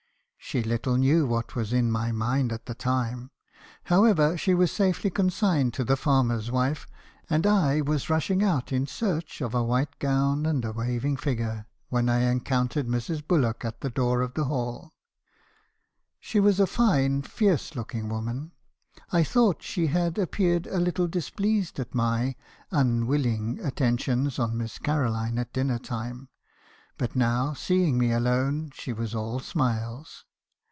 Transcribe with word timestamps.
She 0.43 0.63
little 0.63 0.97
knew 0.97 1.25
what 1.25 1.55
was 1.55 1.71
in 1.71 1.89
my 1.89 2.11
mind 2.11 2.51
at 2.51 2.65
the 2.65 2.73
time. 2.75 3.31
However, 3.85 4.35
she 4.37 4.53
was 4.53 4.69
safely 4.69 5.09
consigned 5.09 5.73
to 5.75 5.85
the 5.85 5.95
farmer's 5.95 6.51
wife, 6.51 6.87
and 7.29 7.47
I 7.47 7.79
was 7.79 8.09
rushing 8.09 8.43
out 8.43 8.73
in 8.73 8.85
search 8.85 9.39
of 9.39 9.53
a 9.55 9.63
white 9.63 9.97
gown 9.99 10.45
and 10.45 10.65
a 10.65 10.73
waving 10.73 11.15
figure, 11.15 11.67
when 11.87 12.09
I 12.09 12.21
encountered 12.29 12.87
Mrs. 12.87 13.25
Bullock 13.25 13.63
at 13.63 13.79
the 13.79 13.89
17* 13.89 13.93
260 13.95 13.95
m. 13.95 13.95
haerison's 13.95 13.95
confessions. 13.95 13.95
door 14.03 14.21
of 14.21 14.33
the 14.33 14.43
Hall. 14.43 14.93
She 16.19 16.39
was 16.41 16.59
a 16.59 16.67
fine, 16.67 17.21
fierce 17.21 17.73
looking 17.75 18.09
woman. 18.09 18.51
I 19.13 19.23
thought 19.23 19.63
she 19.63 19.87
had 19.87 20.17
appeared 20.19 20.67
a 20.67 20.79
little 20.81 21.07
displeased 21.07 21.79
at 21.79 21.95
my 21.95 22.35
(unwilling) 22.71 23.59
attentions 23.63 24.35
to 24.35 24.49
Miss 24.49 24.79
Caroline 24.79 25.37
at 25.37 25.53
dinner 25.53 25.79
time; 25.79 26.27
but 26.97 27.15
now, 27.15 27.53
seeing 27.53 27.97
me 27.97 28.11
alone, 28.11 28.71
she 28.73 28.91
was 28.91 29.15
all 29.15 29.39
smiles. 29.39 30.25